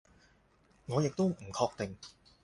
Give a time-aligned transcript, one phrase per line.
[0.87, 1.95] 我亦都唔確定